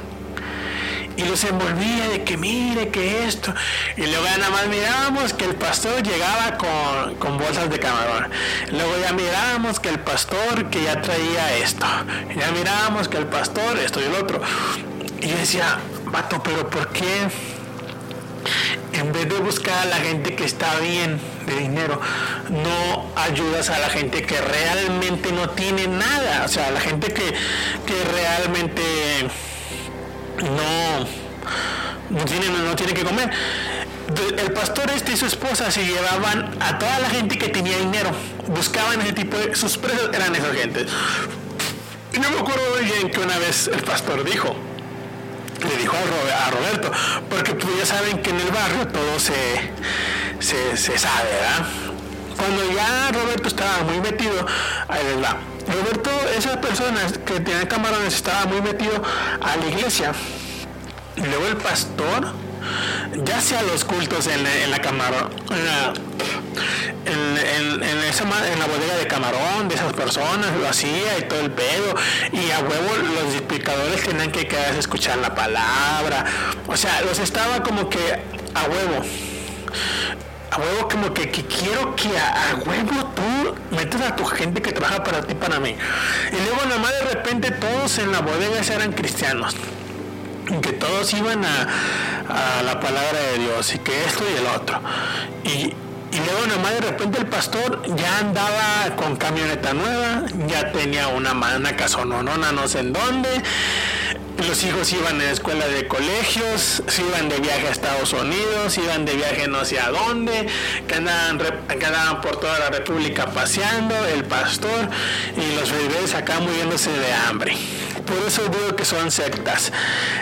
[1.21, 3.55] y los envolvía de que mire que esto.
[3.97, 6.57] Y luego ya nada más mirábamos que el pastor llegaba
[7.19, 8.31] con, bolsas de camarón.
[8.71, 11.87] Luego ya mirábamos que el pastor que ya traía esto.
[12.37, 14.41] Ya mirábamos que el pastor esto y el otro.
[15.21, 17.29] Y yo decía vato pero ¿por qué
[18.93, 22.01] en vez de buscar a la gente que está bien de dinero,
[22.49, 27.13] no ayudas a la gente que realmente no tiene nada, o sea, a la gente
[27.13, 28.83] que, que realmente
[30.43, 31.07] no,
[32.11, 32.25] no
[32.77, 33.31] tiene, que comer.
[34.39, 38.11] El pastor este y su esposa se llevaban a toda la gente que tenía dinero,
[38.49, 39.55] buscaban ese tipo de...
[39.55, 40.87] Sus precios eran esas gentes.
[42.13, 44.57] Y no me acuerdo bien que una vez el pastor dijo,
[45.69, 46.91] le dijo a, Roberto,
[47.29, 49.71] porque pues ya saben que en el barrio todo se,
[50.41, 51.67] se, sabe, ¿verdad?
[52.37, 54.45] Cuando ya Roberto estaba muy metido,
[54.89, 55.21] ahí les
[55.71, 59.03] Roberto, esas personas que tenían camarones estaba muy metido
[59.41, 60.13] a la iglesia.
[61.17, 62.33] Y luego el pastor,
[63.25, 65.31] ya hacía los cultos en, la camarón,
[67.05, 71.51] en, esa, en la bodega de camarón de esas personas, lo hacía y todo el
[71.51, 71.95] pedo.
[72.33, 76.25] Y a huevo los explicadores tenían que quedarse a escuchar la palabra.
[76.67, 78.21] O sea, los estaba como que
[78.55, 79.05] a huevo
[80.51, 85.03] a huevo como que, quiero que a, huevo tú metas a tu gente que trabaja
[85.03, 85.77] para ti, para mí.
[86.33, 89.55] Y luego nada más de repente todos en la bodega eran cristianos.
[90.63, 94.81] Que todos iban a, a, la palabra de Dios y que esto y el otro.
[95.45, 95.75] Y,
[96.13, 101.07] y luego nada más de repente el pastor ya andaba con camioneta nueva, ya tenía
[101.07, 103.29] una, una casononona no sé en dónde
[104.47, 109.05] los hijos iban a escuela de colegios, se iban de viaje a Estados Unidos, iban
[109.05, 110.47] de viaje no sé a dónde,
[110.87, 114.89] que andaban, por toda la República paseando, el pastor
[115.37, 117.57] y los bebés acá muriéndose de hambre.
[118.07, 119.73] Por eso digo que son sectas.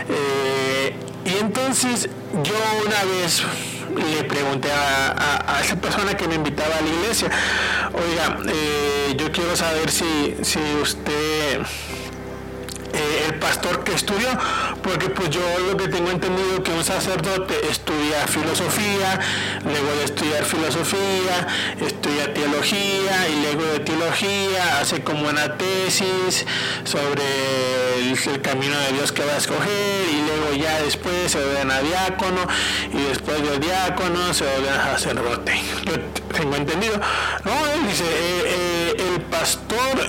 [0.09, 2.09] Eh, y entonces
[2.43, 2.55] yo
[2.87, 3.43] una vez
[3.95, 7.31] le pregunté a, esa persona que me invitaba a la iglesia,
[7.93, 11.63] oiga, eh, yo quiero saber si, si usted
[12.93, 14.29] eh, pastor que estudió,
[14.83, 19.20] porque pues yo lo que tengo entendido que un sacerdote estudia filosofía,
[19.64, 21.46] luego de estudiar filosofía,
[21.81, 26.46] estudia teología y luego de teología hace como una tesis
[26.85, 27.22] sobre
[28.11, 32.46] el, camino de Dios que va a escoger y luego ya después se ordena diácono
[32.92, 35.61] y después de diácono se ordena sacerdote.
[35.85, 35.94] Yo
[36.37, 37.01] tengo entendido.
[37.44, 40.09] No, él dice, eh, eh, el pastor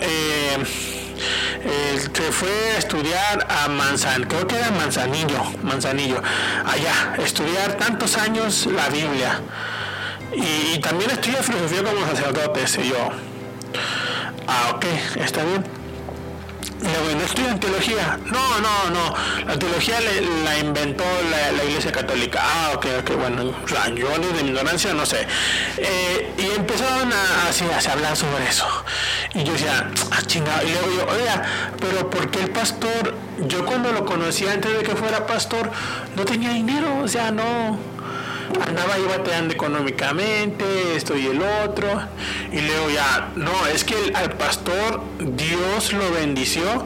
[2.14, 6.22] se fue a estudiar a Manzan, creo que era Manzanillo, Manzanillo,
[6.66, 9.42] allá, estudiar tantos años la Biblia.
[10.34, 13.10] Y, también estudia filosofía como sacerdote, y yo.
[14.48, 15.79] Ah, ok, está bien
[17.16, 18.20] no estudian teología.
[18.26, 19.46] No, no, no.
[19.46, 22.40] La teología la inventó la, Iglesia Católica.
[22.42, 23.44] Ah, ok, ok, bueno.
[23.44, 25.28] De mi ignorancia no sé.
[25.78, 28.68] Eh, y empezaron a, así, a hablar sobre eso.
[29.34, 30.66] Y yo decía, ah, chingado.
[30.68, 31.44] Y luego yo, oiga,
[31.80, 33.16] pero ¿por qué el pastor?
[33.48, 35.72] Yo cuando lo conocí antes de que fuera pastor,
[36.16, 37.02] no tenía dinero.
[37.04, 37.78] O sea, no
[38.66, 41.88] andaba ahí bateando económicamente, esto y el otro,
[42.52, 46.86] y luego ya, no, es que al pastor Dios lo bendició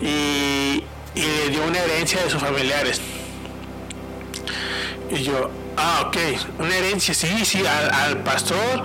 [0.00, 3.00] y, le dio una herencia de sus familiares.
[5.10, 6.16] Y yo, ah, ok,
[6.58, 8.82] una herencia, sí, sí, al, al pastor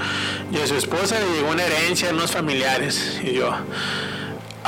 [0.52, 3.20] y a su esposa le llegó una herencia de unos familiares.
[3.24, 3.52] Y yo,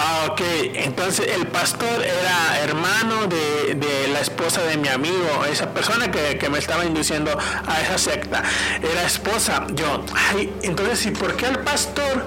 [0.04, 0.42] Ah, ok.
[0.74, 6.58] Entonces el pastor era hermano de, la esposa de mi amigo, esa persona que, me
[6.58, 7.32] estaba induciendo
[7.68, 8.42] a esa secta.
[8.82, 9.68] Era esposa.
[9.74, 12.26] Yo, ay, entonces, ¿y por qué el pastor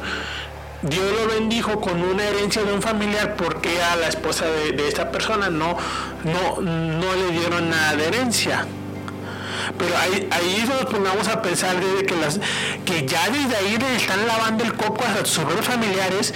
[0.83, 3.35] Dios lo bendijo con una herencia de un familiar?
[3.35, 5.77] ¿Por qué a la esposa de, de esta persona no,
[6.23, 8.67] no, no le dieron nada de herencia?
[9.79, 12.41] Pero ahí, ahí nos pongamos a pensar desde que las
[12.85, 16.35] que ya desde ahí le están lavando el coco a sus familiares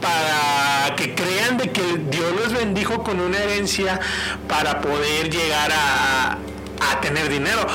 [0.00, 4.00] para que crean de que Dios los bendijo con una herencia
[4.48, 6.38] para poder llegar a,
[6.92, 7.66] a tener dinero.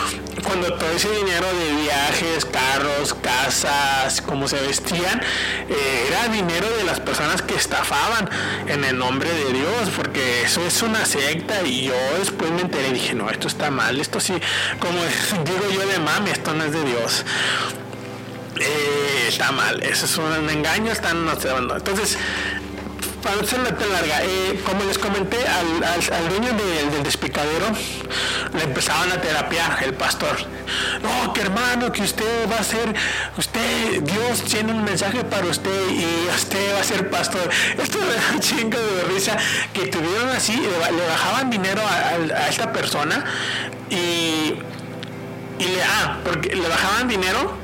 [0.51, 5.21] Cuando todo ese dinero de viajes, carros, casas, como se vestían,
[5.69, 8.29] eh, era dinero de las personas que estafaban
[8.67, 12.89] en el nombre de Dios, porque eso es una secta y yo después me enteré
[12.89, 14.33] y dije, no, esto está mal, esto sí,
[14.79, 14.99] como
[15.45, 17.25] digo yo de mami, esto no es de Dios.
[18.59, 22.17] Eh, está mal, eso es un engaño, están no Entonces,
[23.21, 27.67] para no tan larga, eh, como les comenté, al, al, dueño del despicadero
[28.53, 30.37] le empezaban a terapiar el pastor.
[31.01, 32.93] No, que hermano, que usted va a ser,
[33.37, 37.49] usted, Dios tiene un mensaje para usted y usted va a ser pastor.
[37.77, 39.37] Esto me da chingo de risa
[39.73, 43.23] que tuvieron así, le, bajaban dinero a, esta persona
[43.89, 44.55] y,
[45.59, 47.60] y le, ah, porque le bajaban dinero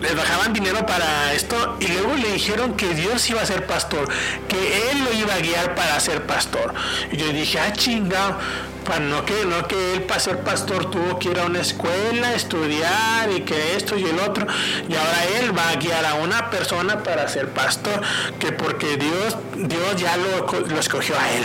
[0.00, 4.08] les bajaban dinero para esto y luego le dijeron que Dios iba a ser pastor,
[4.48, 6.72] que Él lo iba a guiar para ser pastor.
[7.12, 8.38] Y yo dije, ah, chingado,
[8.84, 12.34] pues no que, no que Él para ser pastor tuvo que ir a una escuela,
[12.34, 14.46] estudiar y que esto y el otro,
[14.88, 18.00] y ahora Él va a guiar a una persona para ser pastor,
[18.38, 21.44] que porque Dios, Dios ya lo, escogió a Él.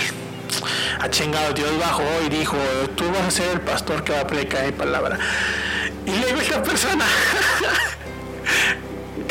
[1.01, 2.57] A chingado, Dios bajó y dijo,
[2.95, 5.19] tú vas a ser el pastor que va a predicar mi palabra.
[6.05, 7.05] Y luego esta persona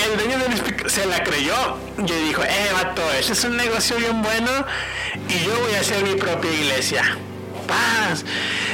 [0.05, 4.23] el dueño del se la creyó y dijo, eh, vato, ese es un negocio bien
[4.23, 4.51] bueno
[5.29, 7.19] y yo voy a hacer mi propia iglesia.
[7.67, 8.25] paz,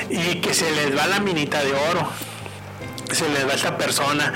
[0.08, 2.10] y que se les va la minita de oro,
[3.12, 4.32] se les va esta persona,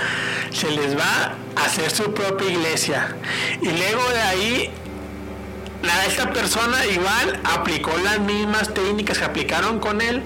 [0.53, 3.17] se les va a hacer su propia iglesia.
[3.61, 4.71] Y luego de ahí
[6.07, 10.23] esta persona igual aplicó las mismas técnicas que aplicaron con él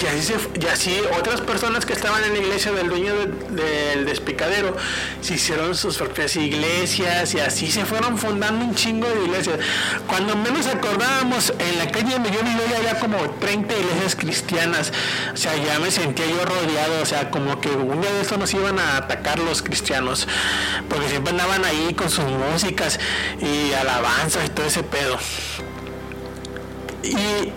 [0.00, 3.14] y así, y así otras personas que estaban en la iglesia del dueño
[3.50, 4.76] del despicadero
[5.20, 9.58] se hicieron sus propias iglesias y así se fueron fundando un chingo de iglesias.
[10.06, 14.92] Cuando menos acordábamos, en la calle donde yo vivía había como 30 iglesias cristianas.
[15.32, 18.36] O sea, ya me sentía yo rodeado, o sea, como que un día de esto
[18.36, 20.28] nos iban a atacar los cristianos,
[20.88, 23.00] porque siempre andaban ahí con sus músicas
[23.40, 25.18] y alabanzas y todo ese pedo.
[27.02, 27.52] Y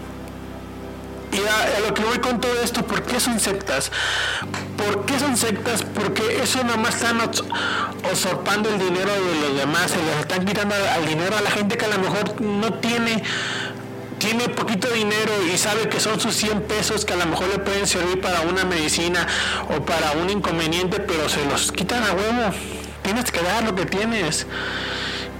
[1.32, 3.91] y a, lo que voy con todo esto, ¿por qué son sectas?
[4.78, 5.84] ¿Por qué son sectas?
[5.84, 7.20] Porque eso nada más están
[8.12, 11.78] usurpando el dinero de los demás, se les están quitando al dinero a la gente
[11.78, 13.24] que a lo mejor no tiene
[14.17, 17.58] tiene poquito dinero y sabe que son sus 100 pesos que a lo mejor le
[17.58, 19.26] pueden servir para una medicina
[19.76, 22.54] o para un inconveniente, pero se los quitan a huevo.
[23.02, 24.46] Tienes que dar lo que tienes.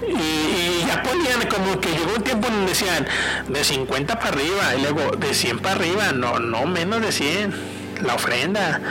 [0.08, 3.08] Y, ya ponían como que llegó un tiempo donde decían
[3.48, 7.82] de 50 para arriba y luego de 100 para arriba, no, no menos de 100.
[8.04, 8.82] La ofrenda,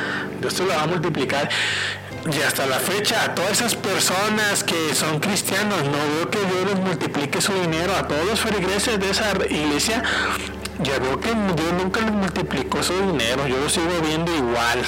[0.41, 1.49] Dios te lo va a multiplicar.
[2.31, 6.71] Y hasta la fecha, a todas esas personas que son cristianos, no veo que Dios
[6.71, 7.97] les multiplique su dinero.
[7.97, 10.03] A todos los feligreses de esa iglesia,
[10.83, 13.49] ya veo que Dios nunca les multiplicó su dinero.
[13.49, 14.83] Yo lo sigo viendo igual.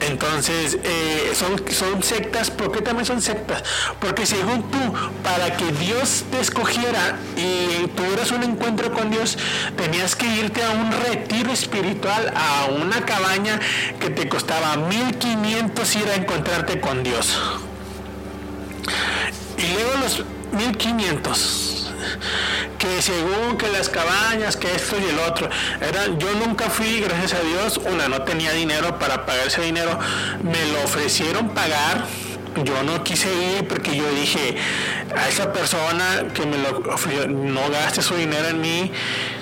[0.00, 3.64] Entonces, eh, son, son sectas, ¿por qué también son sectas?
[4.00, 4.78] Porque según tú,
[5.24, 9.36] para que Dios te escogiera y tuvieras un encuentro con Dios,
[9.76, 13.58] tenías que irte a un retiro espiritual, a una cabaña
[13.98, 17.38] que te costaba 1500 ir a encontrarte con Dios.
[19.56, 21.77] Y luego los 1500
[22.78, 25.48] que según que las cabañas, que esto y el otro,
[25.80, 29.98] eran, yo nunca fui, gracias a Dios, una, no tenía dinero para pagar ese dinero,
[30.42, 32.04] me lo ofrecieron pagar,
[32.64, 34.56] yo no quise ir porque yo dije
[35.16, 38.92] a esa persona que me lo ofreció, no gaste su dinero en mí,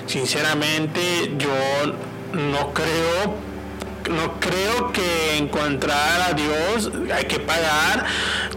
[0.05, 1.49] sinceramente yo
[2.33, 3.46] no creo
[4.09, 8.05] no creo que encontrar a Dios hay que pagar.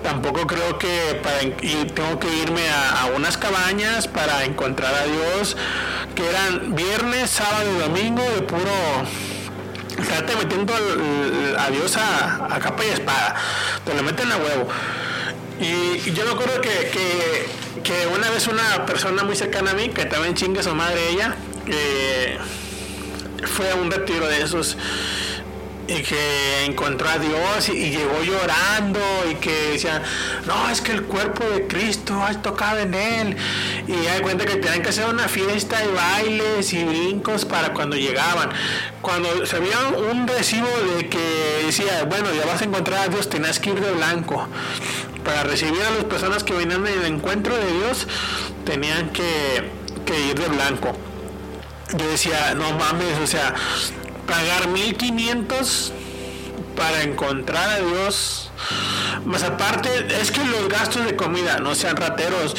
[0.02, 1.20] Tampoco creo que
[1.62, 5.56] y tengo que irme a, unas cabañas para encontrar a Dios,
[6.14, 8.70] que eran viernes, sábado y domingo de puro
[9.98, 10.74] estarte metiendo
[11.58, 13.34] a Dios a, capa y espada.
[13.84, 14.68] Te lo meten a huevo.
[15.60, 16.90] Y, yo me acuerdo que,
[17.82, 21.34] que, una vez una persona muy cercana a mí, que también chingue su madre ella,
[21.66, 22.38] eh,
[23.44, 24.76] fue a un retiro de esos
[25.90, 30.00] y que encontró a Dios y, llegó llorando y que decía,
[30.46, 33.36] no, es que el cuerpo de Cristo ha tocado en él.
[33.88, 37.96] Y hay cuenta que tenían que hacer una fiesta y bailes y brincos para cuando
[37.96, 38.50] llegaban.
[39.02, 39.78] Cuando se había
[40.12, 43.80] un recibo de que decía, bueno, ya vas a encontrar a Dios, tenías que ir
[43.80, 44.46] de blanco.
[45.24, 48.06] Para recibir a las personas que venían del encuentro de Dios,
[48.64, 49.68] tenían que,
[50.06, 50.92] que ir de blanco.
[51.96, 53.52] Yo decía, no mames, o sea,
[54.30, 55.92] pagar 1500
[56.76, 58.50] para encontrar a Dios.
[59.24, 59.90] Más aparte,
[60.20, 62.54] es que los gastos de comida, no sean rateros,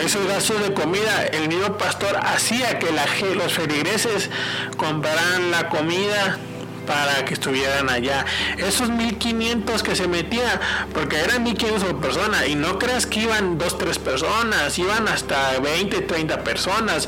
[0.00, 3.04] esos gastos de comida, el mismo pastor hacía que la,
[3.34, 4.30] los feligreses
[4.76, 6.38] compraran la comida
[6.86, 8.24] para que estuvieran allá.
[8.56, 10.60] Esos 1500 que se metía,
[10.94, 15.58] porque eran 1500 por persona, y no creas que iban dos, tres personas, iban hasta
[15.58, 17.06] 20, 30 personas.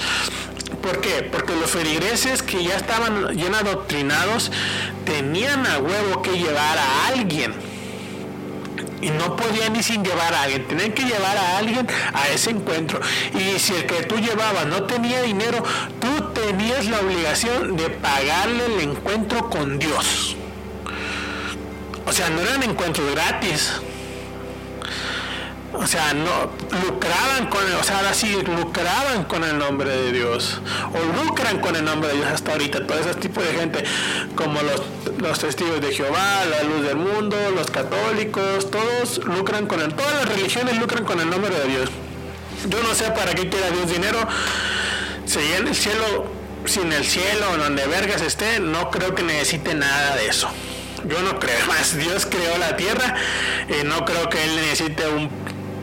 [0.82, 1.28] ¿Por qué?
[1.30, 4.50] Porque los feligreses que ya estaban bien adoctrinados
[5.04, 7.52] tenían a huevo que llevar a alguien.
[9.02, 12.50] Y no podían ni sin llevar a alguien, tenían que llevar a alguien a ese
[12.50, 13.00] encuentro.
[13.34, 15.62] Y si el que tú llevabas no tenía dinero,
[16.00, 20.36] tú tenías la obligación de pagarle el encuentro con Dios.
[22.06, 23.80] O sea, no eran encuentros gratis
[25.72, 26.50] o sea, no
[26.84, 30.60] lucraban con, o sea, ahora sí lucraban con el nombre de Dios,
[30.92, 33.84] o lucran con el nombre de Dios hasta ahorita, todo ese tipo de gente,
[34.34, 34.82] como los,
[35.18, 40.12] los testigos de Jehová, la luz del mundo, los católicos, todos lucran con el, todas
[40.14, 41.90] las religiones lucran con el nombre de Dios.
[42.68, 44.18] Yo no sé para qué quiera Dios dinero,
[45.24, 46.26] si en el cielo,
[46.64, 50.48] sin el cielo, donde vergas esté, no creo que necesite nada de eso.
[51.06, 51.96] Yo no creo más.
[51.96, 53.14] Dios creó la tierra
[53.68, 55.30] y no creo que Él necesite un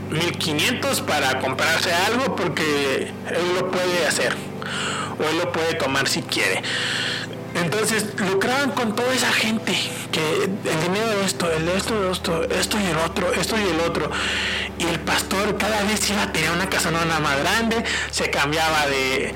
[0.09, 4.35] 1500 para comprarse algo porque él lo puede hacer
[5.19, 6.61] o él lo puede tomar si quiere.
[7.55, 9.75] Entonces lucraban con toda esa gente
[10.11, 13.55] que el dinero de esto, el de esto, de esto, esto y el otro, esto
[13.57, 14.11] y el otro.
[14.77, 19.33] Y el pastor cada vez iba a tener una casonona más grande, se cambiaba de,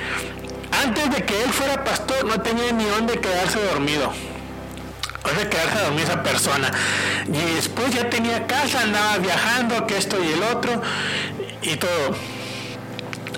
[0.84, 4.12] antes de que él fuera pastor no tenía ni dónde quedarse dormido.
[5.24, 6.72] Dónde quedarse dormido esa persona.
[7.28, 10.82] Y después ya tenía casa, andaba viajando, que esto y el otro,
[11.62, 12.16] y todo.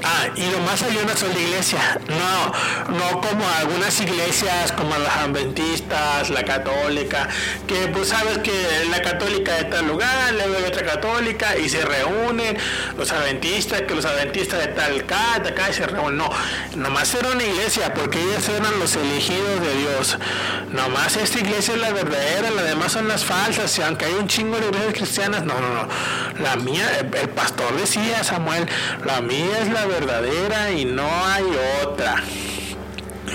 [0.05, 1.79] Ah, y lo más hay una sola iglesia,
[2.09, 7.29] no, no como algunas iglesias como las adventistas, la católica,
[7.67, 8.51] que pues sabes que
[8.89, 12.57] la católica de tal lugar, luego hay otra católica y se reúnen
[12.97, 16.17] los adventistas, que los adventistas de tal acá, de acá y se reúnen.
[16.17, 16.29] No,
[16.75, 20.17] nomás era una iglesia porque ellos eran los elegidos de Dios.
[20.69, 24.27] Nomás esta iglesia es la verdadera, las demás son las falsas, y aunque hay un
[24.27, 25.87] chingo de iglesias cristianas, no, no, no.
[26.43, 28.67] La mía, el pastor decía Samuel,
[29.05, 29.92] la mía es la verdadera
[30.75, 31.43] y no hay
[31.83, 32.15] otra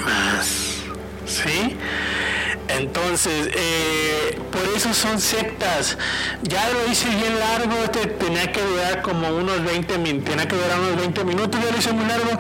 [0.05, 0.83] más.
[1.25, 1.77] ¿Sí?
[2.69, 5.97] Entonces, eh, por eso son sectas.
[6.43, 10.57] Ya lo hice bien largo, este tenía que durar como unos 20 minutos, tenía que
[10.57, 12.31] durar unos 20 minutos, ya lo hice muy largo,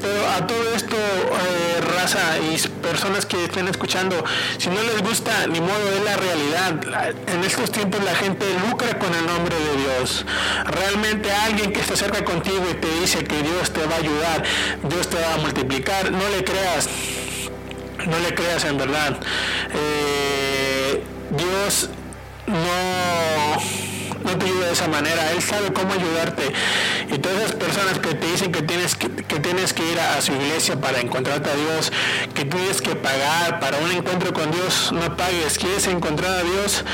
[0.00, 4.24] pero a todo esto, eh, raza y personas que estén escuchando,
[4.58, 7.12] si no les gusta, ni modo, es la realidad.
[7.26, 10.24] En estos tiempos la gente lucra con el nombre de Dios.
[10.64, 14.42] Realmente alguien que está cerca contigo y te dice que Dios te va a ayudar,
[14.88, 16.88] Dios te va a multiplicar, no le creas
[18.06, 19.16] no le creas en verdad.
[19.74, 21.88] Eh, Dios
[22.46, 23.91] no,
[24.24, 26.52] no te ayuda de esa manera, Él sabe cómo ayudarte.
[27.12, 30.32] Y todas esas personas que te dicen que tienes que, tienes que ir a, su
[30.32, 31.92] iglesia para encontrarte a Dios,
[32.34, 35.58] que tienes que pagar para un encuentro con Dios, no pagues.
[35.58, 36.84] ¿Quieres encontrar a Dios?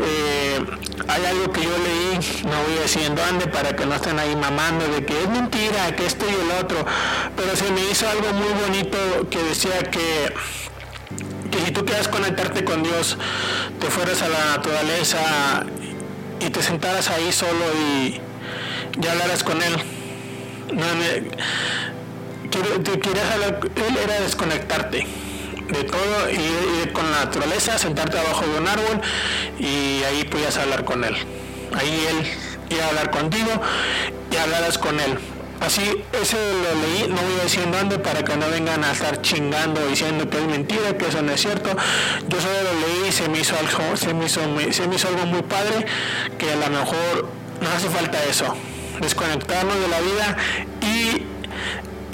[0.00, 0.64] Eh,
[1.08, 4.18] hay algo que yo leí, no voy a decir en dónde, para que no estén
[4.18, 6.84] ahí mamando de que es mentira, que esto y el otro,
[7.36, 8.98] pero se me hizo algo muy bonito
[9.30, 10.32] que decía que
[11.50, 13.18] que si tú quieres conectarte con Dios,
[13.80, 15.66] te fueras a la naturaleza
[16.40, 18.20] y te sentaras ahí solo y,
[19.08, 19.76] hablaras con Él.
[20.72, 20.86] No,
[22.50, 25.06] te querías hablar, Él era desconectarte
[25.68, 29.00] de todo y, con la naturaleza, sentarte abajo de un árbol
[29.58, 31.14] y ahí podías hablar con Él.
[31.74, 32.26] Ahí Él
[32.70, 33.50] iba a hablar contigo
[34.32, 35.18] y hablarás con Él.
[35.60, 39.20] Así, ese lo leí, no voy a decir dónde para que no vengan a estar
[39.20, 41.70] chingando diciendo que es mentira, que eso no es cierto.
[42.28, 44.40] Yo solo lo leí y se me hizo algo, se me hizo,
[44.72, 45.84] se me hizo algo muy padre,
[46.38, 47.28] que a lo mejor
[47.60, 48.56] no hace falta eso,
[49.00, 50.36] desconectarnos de la vida
[50.80, 51.22] y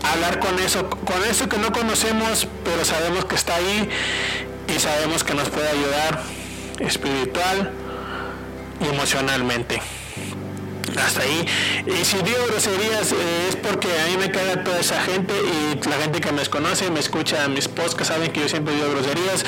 [0.05, 3.89] hablar con eso, con eso que no conocemos, pero sabemos que está ahí
[4.75, 6.21] y sabemos que nos puede ayudar
[6.81, 7.71] espiritual
[8.81, 9.81] y emocionalmente
[10.99, 11.47] hasta ahí.
[11.87, 15.89] Y si digo groserías eh, es porque a mí me cae toda esa gente y
[15.89, 19.45] la gente que me conoce, me escucha mis que saben que yo siempre digo groserías,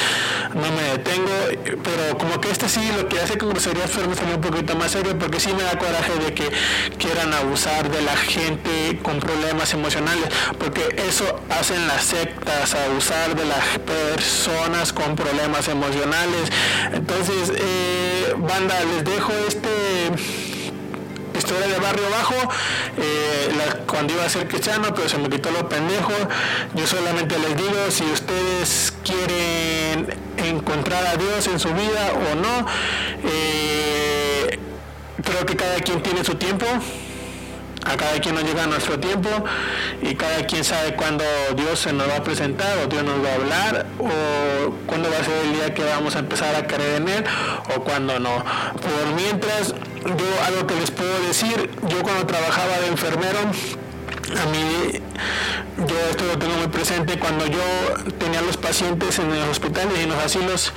[0.54, 4.40] no me detengo, pero como que este sí lo que hace con groserías fue un
[4.40, 6.50] poquito más serio porque sí me da coraje de que
[6.98, 10.26] quieran abusar de la gente con problemas emocionales,
[10.58, 16.50] porque eso hacen las sectas, abusar de las personas con problemas emocionales.
[16.92, 20.57] Entonces, eh, banda, les dejo este
[21.38, 22.34] historia de barrio bajo,
[22.98, 23.48] eh,
[23.86, 26.12] cuando iba a ser cristiano, pero se me quitó lo pendejo.
[26.74, 32.66] Yo solamente les digo, si ustedes quieren encontrar a Dios en su vida o no,
[33.24, 34.58] eh,
[35.22, 36.66] creo que cada quien tiene su tiempo
[37.84, 39.28] a cada quien nos llega nuestro tiempo
[40.02, 41.24] y cada quien sabe cuándo
[41.56, 45.18] Dios se nos va a presentar o Dios nos va a hablar o cuándo va
[45.18, 47.24] a ser el día que vamos a empezar a creer en Él
[47.76, 48.44] o cuándo no.
[48.74, 49.74] Por mientras,
[50.04, 53.38] yo algo que les puedo decir, yo cuando trabajaba de enfermero,
[54.36, 55.00] a mí,
[55.86, 57.60] yo esto lo tengo muy presente, cuando yo
[58.18, 60.72] tenía los pacientes en los hospitales y en los asilos,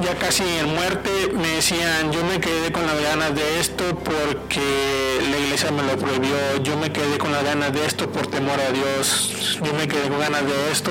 [0.00, 5.18] ya casi en muerte, me decían, yo me quedé con las ganas de esto porque
[5.30, 8.58] la iglesia me lo prohibió, yo me quedé con las ganas de esto por temor
[8.60, 10.90] a Dios, yo me quedé con ganas de esto.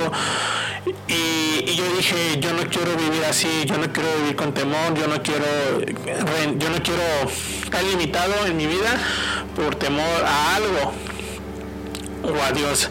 [1.08, 5.08] Y, yo dije, yo no quiero vivir así, yo no quiero vivir con temor, yo
[5.08, 5.46] no quiero,
[6.58, 7.04] yo no quiero
[7.64, 8.98] estar limitado en mi vida
[9.56, 10.94] por temor a algo
[12.24, 12.90] o a Dios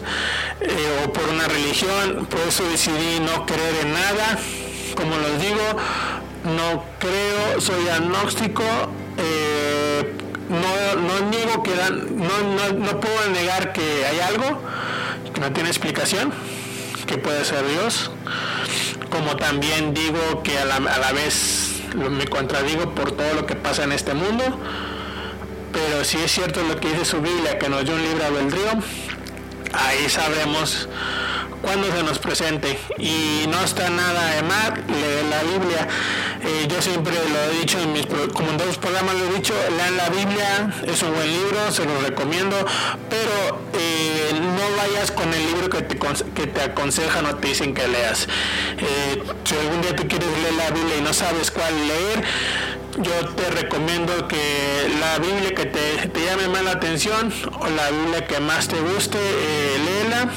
[0.61, 4.39] eh, o por una religión, por eso decidí no creer en nada
[4.97, 5.61] como les digo,
[6.43, 8.63] no creo, soy agnóstico,
[9.17, 10.13] eh,
[10.49, 14.59] no, niego que no, puedo negar que hay algo
[15.33, 16.33] que no tiene explicación,
[17.05, 18.09] que puede ser Dios,
[19.11, 23.55] como también digo que a la, a la vez me contradigo por todo lo que
[23.55, 24.43] pasa en este mundo,
[25.71, 28.71] pero si es cierto lo que dice su Biblia, que nos dio un libre albedrío,
[29.73, 30.89] ahí sabremos
[31.61, 32.79] cuando se nos presente.
[32.97, 35.87] Y no está nada de mal leer la Biblia.
[36.43, 39.53] Eh, yo siempre lo he dicho, en mis, como en dos programas lo he dicho,
[39.75, 42.55] lean la Biblia, es un buen libro, se lo recomiendo,
[43.09, 45.97] pero eh, no vayas con el libro que te,
[46.33, 48.27] que te aconsejan o te dicen que leas.
[48.77, 52.23] Eh, si algún día tú quieres leer la Biblia y no sabes cuál leer,
[52.99, 57.89] yo te recomiendo que la Biblia que te, te llame más la atención o la
[57.91, 59.17] Biblia que más te guste,
[59.85, 60.31] léela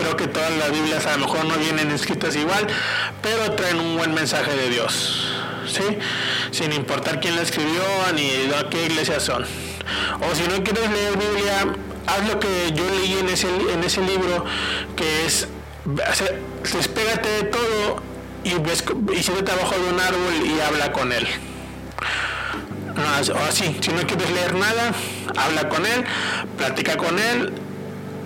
[0.00, 2.66] creo que todas las Biblias a lo mejor no vienen escritas igual,
[3.22, 5.32] pero traen un buen mensaje de Dios,
[5.66, 5.98] ¿sí?
[6.50, 7.82] Sin importar quién la escribió
[8.14, 9.44] ni de qué iglesia son.
[9.44, 11.66] O si no quieres leer Biblia,
[12.06, 14.44] haz lo que yo leí en ese, en ese libro,
[14.96, 15.48] que es,
[16.72, 18.02] despégate de todo
[18.44, 18.84] y, ves,
[19.16, 21.26] y siéntate abajo de un árbol y habla con él.
[23.34, 24.92] O así, si no quieres leer nada,
[25.36, 26.04] habla con él,
[26.58, 27.52] platica con él,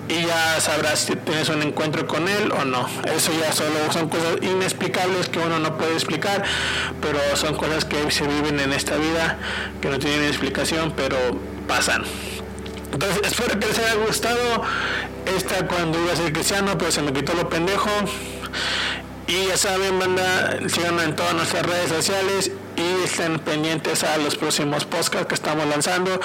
[0.08, 2.86] y ya sabrás si tienes un encuentro con él o no.
[3.14, 6.44] Eso ya solo son cosas inexplicables que uno no puede explicar,
[7.00, 9.38] pero son cosas que se viven en esta vida,
[9.80, 11.16] que no tienen explicación, pero
[11.66, 12.04] pasan.
[12.92, 14.62] Entonces, espero que les haya gustado
[15.36, 17.90] esta cuando iba a ser cristiano, pero se me quitó lo pendejo.
[19.26, 24.36] Y ya saben, banda, síganos en todas nuestras redes sociales y estén pendientes a los
[24.36, 26.20] próximos podcasts que estamos lanzando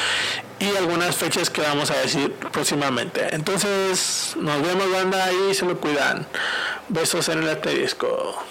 [0.60, 3.34] y algunas fechas que vamos a decir próximamente.
[3.34, 6.26] Entonces, nos vemos, banda, y se lo cuidan.
[6.90, 8.44] Besos en el asterisco.